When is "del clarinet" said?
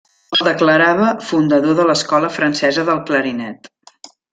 2.93-3.75